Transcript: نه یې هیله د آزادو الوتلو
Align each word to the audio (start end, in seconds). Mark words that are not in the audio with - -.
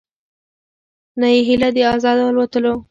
نه 1.19 1.27
یې 1.33 1.39
هیله 1.47 1.69
د 1.75 1.77
آزادو 1.93 2.23
الوتلو 2.29 2.73